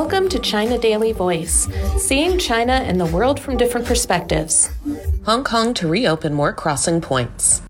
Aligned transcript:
Welcome 0.00 0.28
to 0.28 0.38
China 0.38 0.78
Daily 0.78 1.10
Voice, 1.10 1.66
seeing 1.96 2.38
China 2.38 2.74
and 2.74 3.00
the 3.00 3.06
world 3.06 3.40
from 3.40 3.56
different 3.56 3.84
perspectives. 3.84 4.70
Hong 5.24 5.42
Kong 5.42 5.74
to 5.74 5.88
reopen 5.88 6.34
more 6.34 6.52
crossing 6.52 7.00
points. 7.00 7.62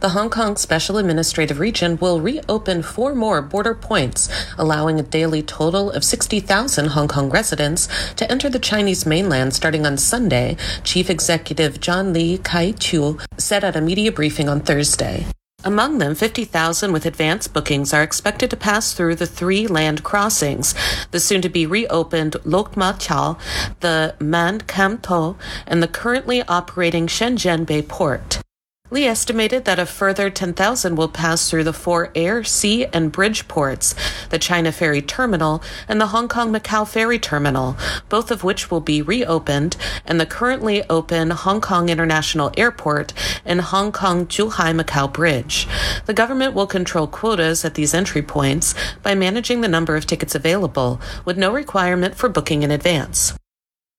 The 0.00 0.08
Hong 0.08 0.28
Kong 0.28 0.56
Special 0.56 0.98
Administrative 0.98 1.60
Region 1.60 1.96
will 1.98 2.20
reopen 2.20 2.82
four 2.82 3.14
more 3.14 3.40
border 3.40 3.72
points, 3.72 4.28
allowing 4.58 4.98
a 4.98 5.04
daily 5.04 5.44
total 5.44 5.92
of 5.92 6.02
60,000 6.02 6.88
Hong 6.88 7.06
Kong 7.06 7.30
residents 7.30 7.88
to 8.14 8.28
enter 8.28 8.50
the 8.50 8.58
Chinese 8.58 9.06
mainland 9.06 9.54
starting 9.54 9.86
on 9.86 9.96
Sunday, 9.96 10.56
Chief 10.82 11.08
Executive 11.08 11.80
John 11.80 12.12
Lee 12.12 12.38
Ka-chiu 12.38 13.18
said 13.38 13.62
at 13.62 13.76
a 13.76 13.80
media 13.80 14.10
briefing 14.10 14.48
on 14.48 14.58
Thursday. 14.58 15.24
Among 15.66 15.98
them, 15.98 16.14
50,000 16.14 16.92
with 16.92 17.06
advance 17.06 17.48
bookings 17.48 17.92
are 17.92 18.04
expected 18.04 18.50
to 18.50 18.56
pass 18.56 18.92
through 18.92 19.16
the 19.16 19.26
three 19.26 19.66
land 19.66 20.04
crossings, 20.04 20.76
the 21.10 21.18
soon 21.18 21.42
to 21.42 21.48
be 21.48 21.66
reopened 21.66 22.36
Lok 22.44 22.76
Ma 22.76 22.92
Chau, 22.92 23.36
the 23.80 24.14
Man 24.20 24.60
Kam 24.60 24.98
To, 24.98 25.34
and 25.66 25.82
the 25.82 25.88
currently 25.88 26.44
operating 26.44 27.08
Shenzhen 27.08 27.66
Bay 27.66 27.82
Port. 27.82 28.45
Lee 28.88 29.04
estimated 29.04 29.64
that 29.64 29.80
a 29.80 29.86
further 29.86 30.30
10,000 30.30 30.94
will 30.94 31.08
pass 31.08 31.50
through 31.50 31.64
the 31.64 31.72
four 31.72 32.10
air, 32.14 32.44
sea, 32.44 32.86
and 32.86 33.10
bridge 33.10 33.48
ports, 33.48 33.96
the 34.30 34.38
China 34.38 34.70
Ferry 34.70 35.02
Terminal 35.02 35.62
and 35.88 36.00
the 36.00 36.08
Hong 36.08 36.28
Kong 36.28 36.52
Macau 36.52 36.86
Ferry 36.86 37.18
Terminal, 37.18 37.76
both 38.08 38.30
of 38.30 38.44
which 38.44 38.70
will 38.70 38.80
be 38.80 39.02
reopened, 39.02 39.76
and 40.04 40.20
the 40.20 40.26
currently 40.26 40.84
open 40.88 41.30
Hong 41.30 41.60
Kong 41.60 41.88
International 41.88 42.52
Airport 42.56 43.12
and 43.44 43.60
Hong 43.60 43.90
Kong 43.90 44.26
Zhuhai 44.26 44.78
Macau 44.80 45.12
Bridge. 45.12 45.66
The 46.06 46.14
government 46.14 46.54
will 46.54 46.66
control 46.66 47.06
quotas 47.06 47.64
at 47.64 47.74
these 47.74 47.92
entry 47.92 48.22
points 48.22 48.74
by 49.02 49.14
managing 49.14 49.60
the 49.60 49.68
number 49.68 49.96
of 49.96 50.06
tickets 50.06 50.34
available, 50.34 51.00
with 51.24 51.36
no 51.36 51.52
requirement 51.52 52.14
for 52.14 52.28
booking 52.28 52.62
in 52.62 52.70
advance. 52.70 53.35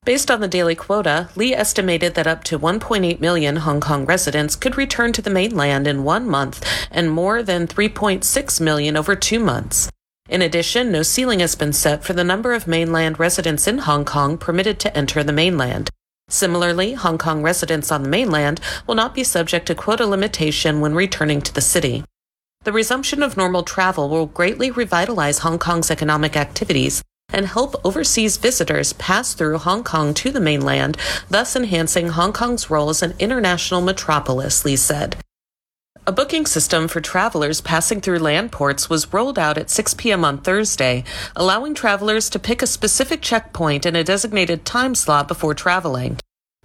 Based 0.08 0.32
on 0.32 0.40
the 0.40 0.48
daily 0.48 0.74
quota, 0.74 1.28
Lee 1.36 1.54
estimated 1.54 2.16
that 2.16 2.28
up 2.28 2.42
to 2.46 2.58
1.8 2.58 3.20
million 3.20 3.58
Hong 3.58 3.82
Kong 3.82 4.06
residents 4.06 4.56
could 4.56 4.78
return 4.78 5.12
to 5.12 5.22
the 5.22 5.30
mainland 5.30 5.86
in 5.86 6.06
one 6.06 6.30
month 6.30 6.66
and 6.90 7.12
more 7.12 7.44
than 7.44 7.68
3.6 7.68 8.62
million 8.62 8.96
over 8.96 9.18
two 9.18 9.38
months. 9.38 9.90
In 10.30 10.42
addition, 10.42 10.94
no 10.94 11.04
ceiling 11.04 11.42
has 11.42 11.56
been 11.56 11.74
set 11.74 12.06
for 12.06 12.14
the 12.14 12.24
number 12.24 12.54
of 12.54 12.68
mainland 12.68 13.20
residents 13.20 13.68
in 13.68 13.80
Hong 13.80 14.06
Kong 14.06 14.38
permitted 14.38 14.80
to 14.80 14.98
enter 14.98 15.26
the 15.26 15.34
mainland. 15.34 15.90
Similarly, 16.30 16.94
Hong 16.94 17.18
Kong 17.18 17.44
residents 17.44 17.92
on 17.92 18.04
the 18.04 18.10
mainland 18.10 18.62
will 18.88 18.96
not 18.96 19.14
be 19.14 19.26
subject 19.26 19.66
to 19.66 19.76
quota 19.76 20.06
limitation 20.06 20.80
when 20.80 20.96
returning 20.96 21.42
to 21.42 21.54
the 21.54 21.60
city. 21.60 22.06
The 22.64 22.72
resumption 22.72 23.22
of 23.22 23.36
normal 23.36 23.64
travel 23.64 24.08
will 24.08 24.28
greatly 24.28 24.72
revitalize 24.72 25.40
Hong 25.40 25.60
Kong's 25.60 25.92
economic 25.92 26.38
activities 26.38 27.04
and 27.34 27.46
help 27.46 27.76
overseas 27.86 28.38
visitors 28.38 28.94
pass 28.94 29.34
through 29.34 29.58
Hong 29.58 29.84
Kong 29.84 30.14
to 30.16 30.32
the 30.32 30.40
mainland, 30.40 30.98
thus 31.30 31.56
enhancing 31.56 32.10
Hong 32.10 32.34
Kong's 32.34 32.70
role 32.70 32.90
as 32.90 33.02
an 33.02 33.14
international 33.20 33.82
metropolis, 33.82 34.64
Lee 34.66 34.76
said. 34.76 35.18
A 36.06 36.12
booking 36.14 36.46
system 36.46 36.88
for 36.88 37.02
travelers 37.02 37.60
passing 37.60 38.00
through 38.00 38.20
land 38.20 38.54
ports 38.54 38.90
was 38.90 39.12
rolled 39.12 39.38
out 39.38 39.58
at 39.58 39.70
6 39.70 39.94
p.m. 39.96 40.24
on 40.24 40.38
Thursday, 40.38 41.04
allowing 41.36 41.74
travelers 41.74 42.30
to 42.30 42.40
pick 42.40 42.62
a 42.62 42.68
specific 42.68 43.22
checkpoint 43.22 43.86
in 43.86 43.94
a 43.94 44.06
designated 44.06 44.64
time 44.64 44.96
slot 44.96 45.28
before 45.28 45.54
traveling. 45.54 46.18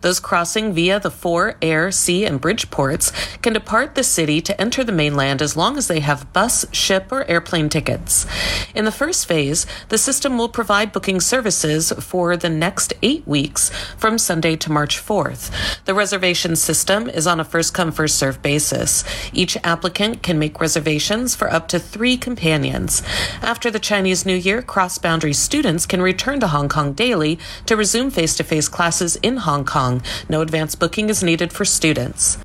Those 0.03 0.21
crossing 0.21 0.73
via 0.73 0.99
the 0.99 1.11
four 1.11 1.57
air, 1.63 1.91
sea, 1.93 2.25
and 2.25 2.41
bridge 2.41 2.71
ports 2.71 3.13
can 3.41 3.53
depart 3.53 3.95
the 3.95 4.03
city 4.03 4.41
to 4.43 4.61
enter 4.61 4.83
the 4.83 4.93
mainland 4.93 5.41
as 5.41 5.57
long 5.57 5.79
as 5.79 5.87
they 5.87 6.01
have 6.01 6.33
bus, 6.33 6.67
ship, 6.73 7.11
or 7.13 7.25
airplane 7.31 7.69
tickets. 7.69 8.27
In 8.75 8.85
the 8.85 8.91
first 8.91 9.27
phase, 9.27 9.65
the 9.91 9.99
system 9.99 10.37
will 10.37 10.49
provide 10.49 10.93
booking 10.93 11.21
services 11.21 11.93
for 12.01 12.37
the 12.37 12.51
next 12.51 12.93
eight 13.03 13.27
weeks 13.29 13.71
from 13.97 14.19
Sunday 14.19 14.57
to 14.57 14.73
March 14.73 14.99
4th. 14.99 15.51
The 15.85 15.95
reservation 15.95 16.57
system 16.57 17.09
is 17.09 17.29
on 17.29 17.39
a 17.39 17.45
first 17.45 17.73
come, 17.73 17.93
first 17.93 18.17
served 18.17 18.43
basis. 18.43 19.05
Each 19.33 19.57
applicant 19.63 20.23
can 20.23 20.39
make 20.39 20.61
reservations 20.61 21.37
for 21.37 21.53
up 21.53 21.69
to 21.69 21.79
three 21.79 22.17
companions. 22.17 23.05
After 23.41 23.71
the 23.71 23.79
Chinese 23.79 24.27
New 24.27 24.35
Year, 24.35 24.63
cross 24.63 24.99
boundary 24.99 25.33
students 25.33 25.87
can 25.87 26.03
return 26.03 26.41
to 26.41 26.49
Hong 26.49 26.69
Kong 26.69 26.93
daily 26.93 27.39
to 27.67 27.77
resume 27.77 28.11
face 28.11 28.37
to 28.37 28.43
face 28.43 28.69
classes 28.69 29.15
in 29.17 29.37
Hong 29.39 29.65
Kong 29.65 29.92
no 30.29 30.41
advance 30.41 30.75
booking 30.75 31.09
is 31.11 31.23
needed 31.23 31.53
for 31.53 31.65
students. 31.65 32.39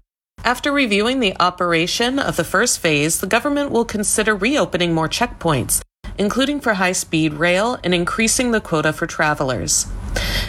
After 0.44 0.72
reviewing 0.72 1.20
the 1.20 1.36
operation 1.40 2.20
of 2.20 2.36
the 2.36 2.44
first 2.44 2.80
phase, 2.80 3.20
the 3.20 3.28
government 3.28 3.72
will 3.72 3.86
consider 3.86 4.36
reopening 4.36 4.94
more 4.94 5.10
checkpoints, 5.10 5.82
including 6.18 6.60
for 6.60 6.76
high 6.76 6.94
speed 6.94 7.34
rail 7.34 7.78
and 7.84 7.94
increasing 7.94 8.52
the 8.52 8.62
quota 8.62 8.94
for 8.94 9.08
travelers. 9.08 9.88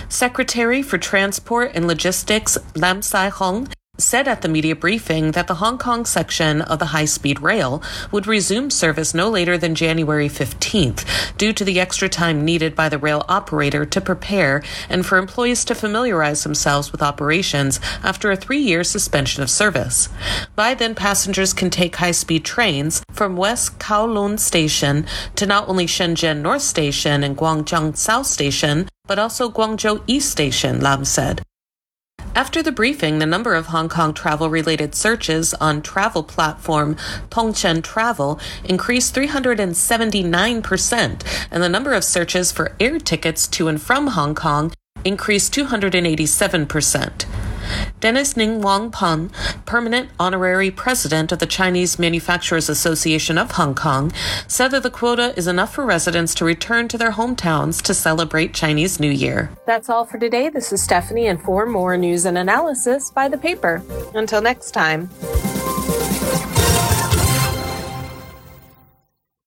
Secretary 0.09 0.83
for 0.83 0.99
Transport 0.99 1.73
and 1.75 1.87
Logistics 1.87 2.57
Lam 2.75 3.03
Sai-hung 3.03 3.69
said 3.99 4.29
at 4.29 4.43
the 4.43 4.49
media 4.49 4.77
briefing 4.77 5.33
that 5.33 5.49
the 5.49 5.57
Hong 5.57 5.77
Kong 5.77 6.05
section 6.05 6.63
of 6.63 6.79
the 6.79 6.87
high 6.87 7.05
speed 7.05 7.43
rail 7.43 7.83
would 8.13 8.29
resume 8.29 8.71
service 8.71 9.13
no 9.13 9.29
later 9.29 9.59
than 9.59 9.75
January 9.75 10.29
15th 10.29 11.05
due 11.37 11.53
to 11.53 11.65
the 11.65 11.81
extra 11.81 12.09
time 12.09 12.45
needed 12.45 12.77
by 12.77 12.89
the 12.89 12.99
rail 12.99 13.25
operator 13.29 13.85
to 13.85 14.01
prepare 14.01 14.63
and 14.89 15.05
for 15.05 15.19
employees 15.19 15.65
to 15.65 15.75
familiarize 15.75 16.45
themselves 16.45 16.93
with 16.93 17.03
operations 17.03 17.81
after 18.05 18.31
a 18.31 18.37
three 18.37 18.61
year 18.61 18.85
suspension 18.85 19.43
of 19.43 19.51
service. 19.51 20.09
By 20.55 20.75
then, 20.75 20.95
passengers 20.95 21.53
can 21.53 21.69
take 21.69 21.97
high 21.97 22.13
speed 22.13 22.45
trains 22.45 23.03
from 23.11 23.37
West 23.37 23.79
Kowloon 23.81 24.39
Station 24.39 25.07
to 25.35 25.45
not 25.45 25.69
only 25.69 25.87
Shenzhen 25.87 26.41
North 26.41 26.63
Station 26.63 27.25
and 27.25 27.37
Guangzhou 27.37 27.97
South 27.97 28.27
Station, 28.27 28.89
but 29.09 29.19
also 29.19 29.51
Guangzhou 29.51 30.03
East 30.07 30.31
Station, 30.31 30.81
Lam 30.81 31.05
said. 31.05 31.43
After 32.35 32.63
the 32.63 32.73
briefing, 32.73 33.19
the 33.19 33.27
number 33.27 33.55
of 33.55 33.67
Hong 33.67 33.89
Kong 33.89 34.15
travel 34.15 34.49
related 34.49 34.95
searches 34.95 35.53
on 35.55 35.83
travel 35.83 36.23
platform 36.23 36.95
Tongcheng 37.31 37.83
Travel 37.83 38.39
increased 38.65 39.15
379%, 39.15 41.47
and 41.51 41.63
the 41.63 41.69
number 41.69 41.93
of 41.93 42.05
searches 42.05 42.53
for 42.53 42.73
air 42.79 42.99
tickets 42.99 43.47
to 43.49 43.69
and 43.69 43.83
from 43.83 44.07
Hong 44.09 44.35
Kong 44.35 44.73
increased 45.05 45.55
287%. 45.55 47.38
Dennis 48.01 48.37
Ng 48.37 48.61
Wang-pun, 48.61 49.31
permanent 49.67 50.11
honorary 50.19 50.71
president 50.71 51.33
of 51.33 51.39
the 51.39 51.47
Chinese 51.47 51.99
Manufacturers 51.99 52.69
Association 52.69 53.39
of 53.39 53.53
Hong 53.53 53.75
Kong, 53.75 54.13
said 54.47 54.69
that 54.69 54.83
the 54.83 54.91
quota 54.91 55.35
is 55.37 55.47
enough 55.47 55.75
for 55.75 55.85
residents 55.85 56.35
to 56.37 56.45
return 56.45 56.89
to 56.89 56.99
their 56.99 57.13
hometowns 57.13 57.83
to 57.83 57.95
celebrate 57.95 58.55
Chinese 58.55 59.01
New 59.01 59.11
Year. 59.11 59.51
That's 59.67 59.89
all 59.89 60.05
for 60.05 60.19
today. 60.19 60.49
This 60.49 60.73
is 60.73 60.83
Stephanie, 60.83 61.27
and 61.27 61.41
for 61.43 61.67
more 61.67 61.97
news 61.97 62.25
and 62.25 62.39
analysis, 62.39 63.11
buy 63.11 63.29
the 63.29 63.39
paper. 63.39 63.83
Until 64.15 64.41
next 64.43 64.71
time. 64.73 65.11